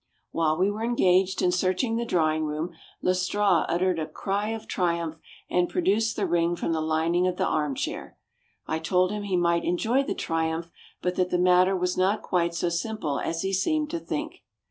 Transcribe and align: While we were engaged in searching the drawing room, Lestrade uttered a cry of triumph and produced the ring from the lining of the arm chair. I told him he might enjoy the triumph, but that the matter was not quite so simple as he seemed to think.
While 0.31 0.57
we 0.57 0.71
were 0.71 0.83
engaged 0.83 1.43
in 1.43 1.51
searching 1.51 1.95
the 1.95 2.05
drawing 2.07 2.45
room, 2.45 2.71
Lestrade 3.03 3.65
uttered 3.69 3.99
a 3.99 4.07
cry 4.07 4.47
of 4.49 4.67
triumph 4.67 5.17
and 5.47 5.69
produced 5.69 6.15
the 6.15 6.25
ring 6.25 6.55
from 6.55 6.71
the 6.71 6.81
lining 6.81 7.27
of 7.27 7.37
the 7.37 7.45
arm 7.45 7.75
chair. 7.75 8.17
I 8.65 8.79
told 8.79 9.11
him 9.11 9.21
he 9.21 9.37
might 9.37 9.63
enjoy 9.63 10.01
the 10.01 10.15
triumph, 10.15 10.71
but 11.03 11.17
that 11.17 11.29
the 11.29 11.37
matter 11.37 11.75
was 11.77 11.97
not 11.97 12.23
quite 12.23 12.55
so 12.55 12.67
simple 12.69 13.19
as 13.19 13.43
he 13.43 13.53
seemed 13.53 13.91
to 13.91 13.99
think. 13.99 14.41